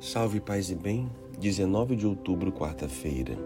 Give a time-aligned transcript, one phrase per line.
[0.00, 3.36] Salve paz e bem, 19 de outubro, quarta-feira.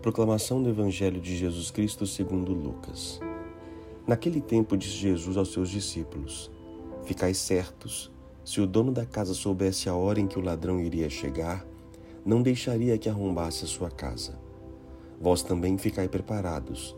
[0.00, 3.18] Proclamação do Evangelho de Jesus Cristo segundo Lucas.
[4.06, 6.48] Naquele tempo disse Jesus aos seus discípulos:
[7.02, 8.08] Ficai certos,
[8.44, 11.66] se o dono da casa soubesse a hora em que o ladrão iria chegar,
[12.24, 14.38] não deixaria que arrombasse a sua casa.
[15.20, 16.96] Vós também ficai preparados,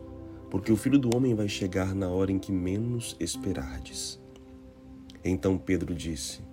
[0.51, 4.21] porque o Filho do homem vai chegar na hora em que menos esperardes.
[5.25, 6.52] Então Pedro disse: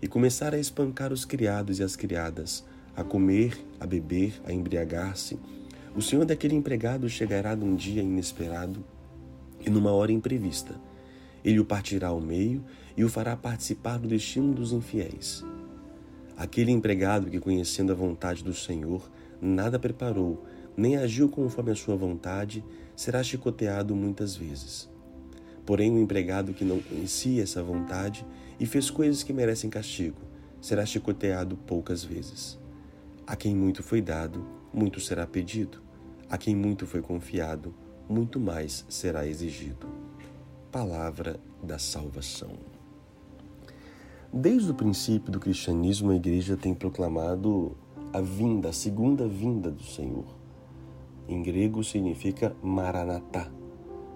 [0.00, 2.64] e começar a espancar os criados e as criadas,
[2.94, 5.38] a comer, a beber, a embriagar-se.
[5.94, 8.84] O senhor daquele empregado chegará num dia inesperado
[9.64, 10.74] e numa hora imprevista.
[11.44, 12.64] Ele o partirá ao meio
[12.96, 15.44] e o fará participar do destino dos infiéis.
[16.36, 20.44] Aquele empregado que, conhecendo a vontade do Senhor, nada preparou,
[20.76, 22.62] nem agiu conforme a sua vontade,
[22.94, 24.88] será chicoteado muitas vezes.
[25.64, 28.24] Porém, o empregado que não conhecia essa vontade
[28.58, 30.20] e fez coisas que merecem castigo,
[30.60, 32.58] será chicoteado poucas vezes.
[33.26, 35.82] A quem muito foi dado, muito será pedido.
[36.28, 37.74] A quem muito foi confiado,
[38.08, 39.86] muito mais será exigido.
[40.70, 42.50] Palavra da salvação.
[44.32, 47.76] Desde o princípio do cristianismo, a igreja tem proclamado
[48.12, 50.26] a vinda, a segunda vinda do Senhor.
[51.28, 53.50] Em grego significa Maranatá,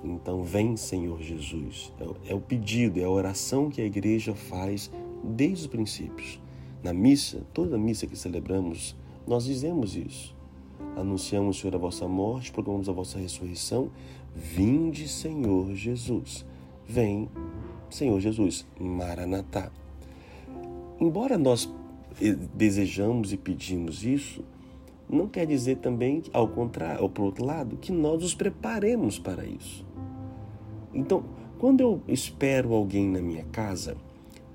[0.02, 1.92] então, vem, Senhor Jesus.
[2.00, 4.90] É, é o pedido, é a oração que a igreja faz
[5.22, 6.40] desde os princípios.
[6.82, 10.34] Na missa, toda missa que celebramos, nós dizemos isso.
[10.96, 13.90] Anunciamos, Senhor, a vossa morte, proclamamos a vossa ressurreição.
[14.34, 16.46] Vinde, Senhor Jesus.
[16.86, 17.28] Vem,
[17.90, 18.66] Senhor Jesus.
[18.78, 19.70] Maranatá.
[20.98, 21.70] Embora nós
[22.54, 24.42] desejamos e pedimos isso,
[25.08, 29.44] não quer dizer também, ao contrário, ou por outro lado, que nós nos preparemos para
[29.44, 29.84] isso.
[30.92, 31.24] Então,
[31.58, 33.96] quando eu espero alguém na minha casa,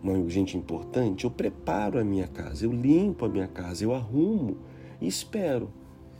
[0.01, 4.57] uma gente importante, eu preparo a minha casa, eu limpo a minha casa, eu arrumo
[5.01, 5.69] e espero.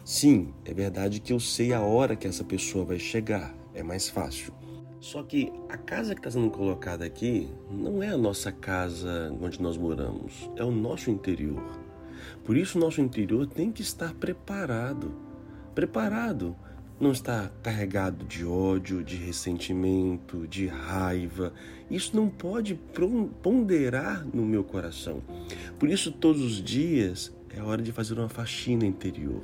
[0.04, 4.10] Sim, é verdade que eu sei a hora que essa pessoa vai chegar, é mais
[4.10, 4.54] fácil.
[5.00, 9.62] Só que a casa que está sendo colocada aqui não é a nossa casa onde
[9.62, 11.80] nós moramos, é o nosso interior.
[12.44, 15.26] Por isso, o nosso interior tem que estar preparado
[15.76, 16.56] preparado
[17.00, 21.54] não está carregado de ódio, de ressentimento, de raiva.
[21.92, 22.80] Isso não pode
[23.44, 25.22] ponderar no meu coração.
[25.78, 29.44] Por isso, todos os dias é hora de fazer uma faxina interior.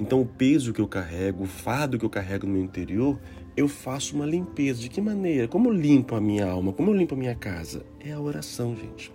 [0.00, 3.20] Então, o peso que eu carrego, o fardo que eu carrego no meu interior,
[3.56, 4.80] eu faço uma limpeza.
[4.80, 5.46] De que maneira?
[5.46, 6.72] Como eu limpo a minha alma?
[6.72, 7.84] Como eu limpo a minha casa?
[8.00, 9.12] É a oração, gente.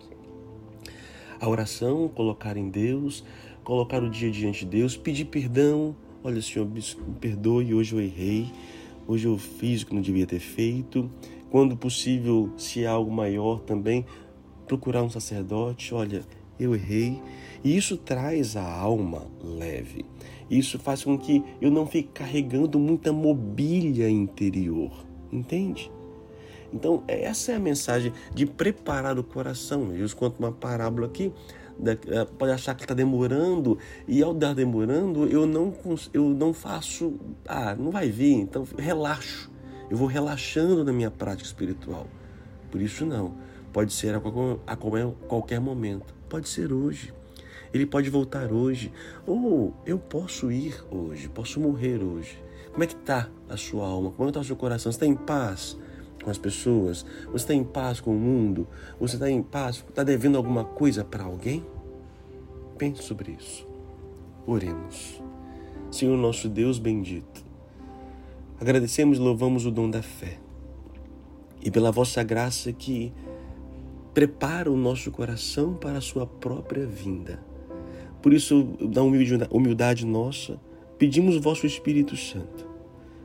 [1.39, 3.23] A oração, colocar em Deus,
[3.63, 6.81] colocar o dia diante de Deus, pedir perdão, Olha, Senhor, me
[7.19, 8.51] perdoe, hoje eu errei,
[9.07, 11.09] hoje eu fiz o que não devia ter feito.
[11.49, 14.05] Quando possível, se há algo maior também,
[14.67, 15.93] procurar um sacerdote.
[15.93, 16.23] Olha,
[16.59, 17.21] eu errei.
[17.63, 20.05] E isso traz a alma leve.
[20.49, 24.91] Isso faz com que eu não fique carregando muita mobília interior.
[25.31, 25.91] Entende?
[26.73, 29.91] Então, essa é a mensagem de preparar o coração.
[29.91, 31.31] Jesus conta uma parábola aqui
[32.37, 33.77] pode achar que está demorando
[34.07, 35.73] e ao dar demorando eu não
[36.13, 37.13] eu não faço
[37.47, 39.51] ah não vai vir então relaxo.
[39.89, 42.07] Eu vou relaxando na minha prática espiritual.
[42.69, 43.35] Por isso não.
[43.71, 44.75] Pode ser a qualquer, a
[45.27, 46.13] qualquer momento.
[46.27, 47.13] Pode ser hoje.
[47.73, 48.91] Ele pode voltar hoje.
[49.25, 52.37] Ou eu posso ir hoje posso morrer hoje.
[52.71, 54.11] Como é que está a sua alma?
[54.11, 54.91] Como é está o seu coração?
[54.91, 55.77] Você está em paz
[56.27, 57.05] com as pessoas?
[57.27, 58.67] Você está em paz com o mundo?
[58.99, 59.77] Você está em paz?
[59.87, 61.65] Está devendo alguma coisa para alguém?
[62.77, 63.65] Pense sobre isso.
[64.45, 65.21] Oremos.
[65.89, 67.45] Senhor nosso Deus bendito,
[68.59, 70.37] agradecemos e louvamos o dom da fé
[71.63, 73.13] e pela vossa graça que
[74.13, 77.39] prepara o nosso coração para a sua própria vinda.
[78.21, 80.59] Por isso, na humildade nossa,
[80.97, 82.67] pedimos vosso Espírito Santo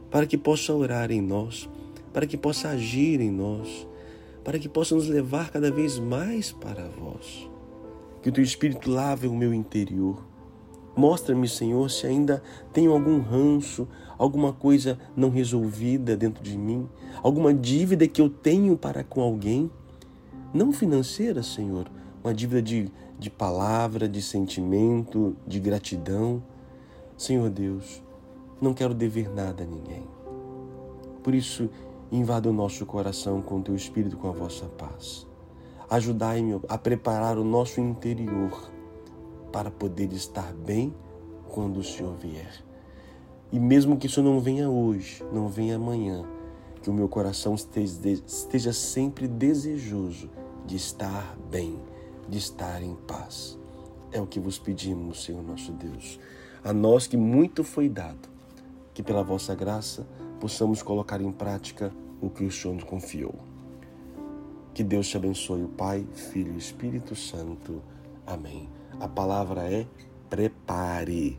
[0.08, 1.68] para que possa orar em nós
[2.12, 3.86] para que possa agir em nós,
[4.44, 7.48] para que possa nos levar cada vez mais para vós.
[8.20, 10.22] Que o teu Espírito lave o meu interior.
[10.94, 12.42] Mostra-me, Senhor, se ainda
[12.72, 13.88] tenho algum ranço,
[14.18, 16.86] alguma coisa não resolvida dentro de mim,
[17.22, 19.70] alguma dívida que eu tenho para com alguém,
[20.52, 21.90] não financeira, Senhor,
[22.22, 26.42] uma dívida de, de palavra, de sentimento, de gratidão.
[27.16, 28.02] Senhor Deus,
[28.60, 30.06] não quero dever nada a ninguém.
[31.22, 31.70] Por isso,
[32.12, 35.26] invada o nosso coração com teu espírito, com a vossa paz.
[35.88, 38.70] Ajudai-me a preparar o nosso interior
[39.50, 40.94] para poder estar bem
[41.48, 42.62] quando o Senhor vier.
[43.50, 46.24] E mesmo que isso não venha hoje, não venha amanhã,
[46.82, 50.30] que o meu coração esteja sempre desejoso
[50.66, 51.78] de estar bem,
[52.28, 53.58] de estar em paz.
[54.10, 56.18] É o que vos pedimos, Senhor nosso Deus.
[56.62, 58.28] A nós que muito foi dado,
[58.94, 60.06] que pela vossa graça
[60.42, 63.32] possamos colocar em prática o que o Senhor nos confiou.
[64.74, 67.80] Que Deus te abençoe, o Pai, Filho e Espírito Santo.
[68.26, 68.68] Amém.
[68.98, 69.86] A palavra é
[70.28, 71.38] prepare.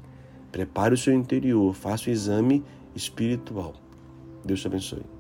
[0.54, 2.64] Prepare o seu interior, faça o exame
[2.96, 3.74] espiritual.
[4.46, 5.13] Deus te abençoe.